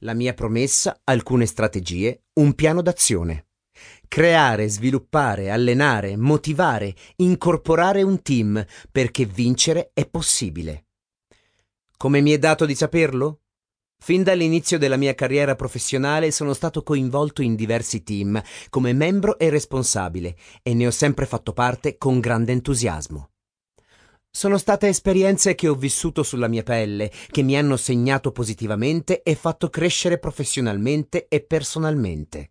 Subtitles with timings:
[0.00, 3.46] La mia promessa, alcune strategie, un piano d'azione.
[4.06, 8.62] Creare, sviluppare, allenare, motivare, incorporare un team,
[8.92, 10.88] perché vincere è possibile.
[11.96, 13.40] Come mi è dato di saperlo?
[13.98, 19.48] Fin dall'inizio della mia carriera professionale sono stato coinvolto in diversi team come membro e
[19.48, 23.30] responsabile e ne ho sempre fatto parte con grande entusiasmo.
[24.36, 29.34] Sono state esperienze che ho vissuto sulla mia pelle, che mi hanno segnato positivamente e
[29.34, 32.50] fatto crescere professionalmente e personalmente.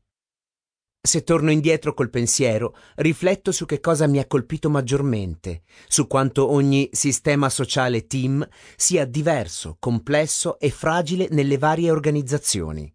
[0.99, 6.49] Se torno indietro col pensiero, rifletto su che cosa mi ha colpito maggiormente, su quanto
[6.51, 8.43] ogni sistema sociale team
[8.75, 12.91] sia diverso, complesso e fragile nelle varie organizzazioni.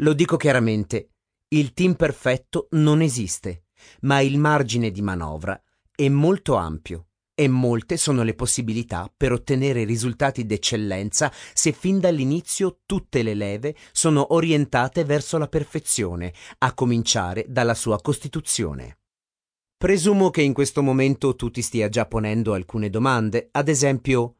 [0.00, 1.12] Lo dico chiaramente,
[1.48, 3.68] il team perfetto non esiste,
[4.00, 5.58] ma il margine di manovra
[5.94, 7.05] è molto ampio
[7.38, 13.76] e molte sono le possibilità per ottenere risultati d'eccellenza se fin dall'inizio tutte le leve
[13.92, 19.00] sono orientate verso la perfezione, a cominciare dalla sua costituzione.
[19.76, 24.36] Presumo che in questo momento tu ti stia già ponendo alcune domande, ad esempio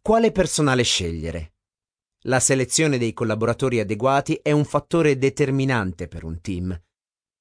[0.00, 1.52] quale personale scegliere?
[2.24, 6.80] La selezione dei collaboratori adeguati è un fattore determinante per un team.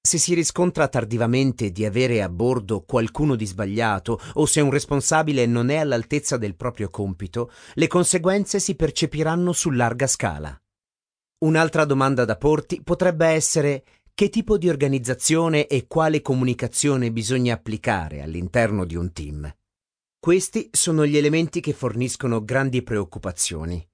[0.01, 5.45] Se si riscontra tardivamente di avere a bordo qualcuno di sbagliato o se un responsabile
[5.45, 10.57] non è all'altezza del proprio compito, le conseguenze si percepiranno su larga scala.
[11.39, 13.83] Un'altra domanda da porti potrebbe essere
[14.13, 19.53] che tipo di organizzazione e quale comunicazione bisogna applicare all'interno di un team.
[20.19, 23.88] Questi sono gli elementi che forniscono grandi preoccupazioni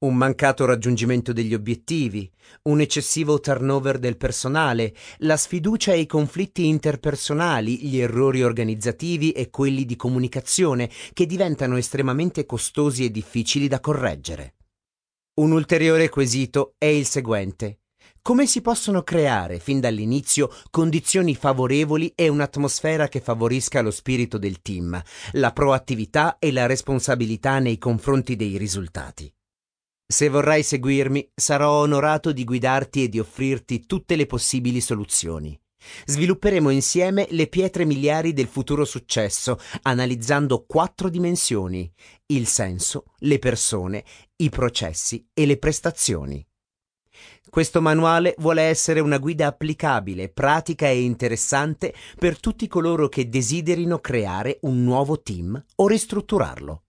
[0.00, 2.30] un mancato raggiungimento degli obiettivi,
[2.62, 9.50] un eccessivo turnover del personale, la sfiducia e i conflitti interpersonali, gli errori organizzativi e
[9.50, 14.54] quelli di comunicazione che diventano estremamente costosi e difficili da correggere.
[15.40, 17.80] Un ulteriore quesito è il seguente.
[18.22, 24.62] Come si possono creare fin dall'inizio condizioni favorevoli e un'atmosfera che favorisca lo spirito del
[24.62, 25.00] team,
[25.32, 29.30] la proattività e la responsabilità nei confronti dei risultati?
[30.12, 35.56] Se vorrai seguirmi, sarò onorato di guidarti e di offrirti tutte le possibili soluzioni.
[36.04, 41.88] Svilupperemo insieme le pietre miliari del futuro successo, analizzando quattro dimensioni:
[42.26, 44.04] il senso, le persone,
[44.38, 46.44] i processi e le prestazioni.
[47.48, 54.00] Questo manuale vuole essere una guida applicabile, pratica e interessante per tutti coloro che desiderino
[54.00, 56.82] creare un nuovo team o ristrutturarlo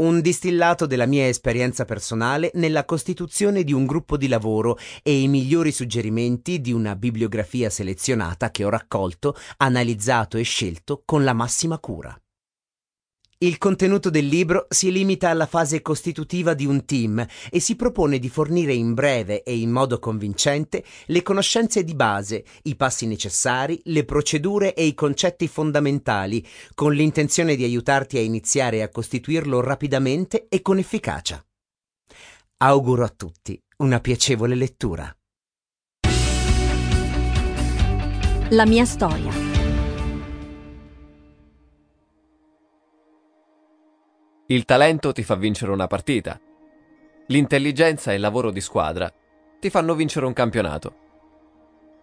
[0.00, 5.28] un distillato della mia esperienza personale nella costituzione di un gruppo di lavoro e i
[5.28, 11.78] migliori suggerimenti di una bibliografia selezionata che ho raccolto, analizzato e scelto con la massima
[11.78, 12.18] cura.
[13.42, 18.18] Il contenuto del libro si limita alla fase costitutiva di un team e si propone
[18.18, 23.80] di fornire in breve e in modo convincente le conoscenze di base, i passi necessari,
[23.84, 30.46] le procedure e i concetti fondamentali, con l'intenzione di aiutarti a iniziare a costituirlo rapidamente
[30.50, 31.42] e con efficacia.
[32.58, 35.16] Auguro a tutti una piacevole lettura.
[38.50, 39.49] La mia storia.
[44.50, 46.40] Il talento ti fa vincere una partita.
[47.28, 49.08] L'intelligenza e il lavoro di squadra
[49.60, 50.94] ti fanno vincere un campionato.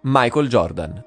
[0.03, 1.06] Michael Jordan.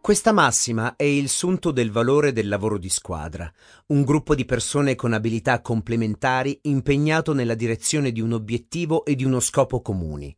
[0.00, 3.52] Questa massima è il sunto del valore del lavoro di squadra,
[3.88, 9.24] un gruppo di persone con abilità complementari impegnato nella direzione di un obiettivo e di
[9.24, 10.34] uno scopo comuni.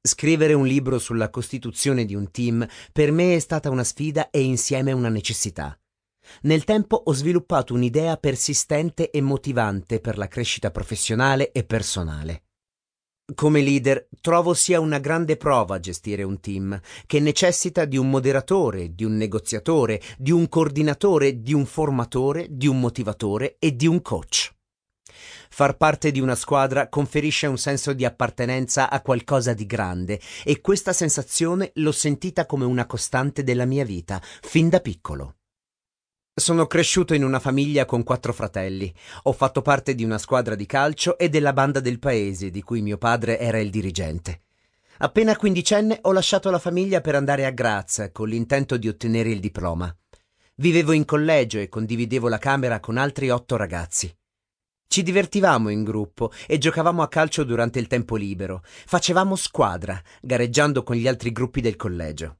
[0.00, 4.42] Scrivere un libro sulla costituzione di un team per me è stata una sfida e
[4.42, 5.76] insieme una necessità.
[6.42, 12.42] Nel tempo ho sviluppato un'idea persistente e motivante per la crescita professionale e personale.
[13.34, 18.94] Come leader trovo sia una grande prova gestire un team, che necessita di un moderatore,
[18.94, 24.00] di un negoziatore, di un coordinatore, di un formatore, di un motivatore e di un
[24.00, 24.54] coach.
[25.50, 30.60] Far parte di una squadra conferisce un senso di appartenenza a qualcosa di grande e
[30.62, 35.37] questa sensazione l'ho sentita come una costante della mia vita, fin da piccolo.
[36.38, 38.94] Sono cresciuto in una famiglia con quattro fratelli.
[39.24, 42.80] Ho fatto parte di una squadra di calcio e della banda del paese, di cui
[42.80, 44.42] mio padre era il dirigente.
[44.98, 49.40] Appena quindicenne ho lasciato la famiglia per andare a Graz con l'intento di ottenere il
[49.40, 49.92] diploma.
[50.54, 54.16] Vivevo in collegio e condividevo la camera con altri otto ragazzi.
[54.86, 58.62] Ci divertivamo in gruppo e giocavamo a calcio durante il tempo libero.
[58.62, 62.37] Facevamo squadra, gareggiando con gli altri gruppi del collegio.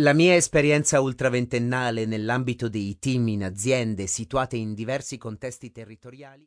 [0.00, 6.36] La mia esperienza ultraventennale nell'ambito dei team in aziende situate in diversi contesti territoriali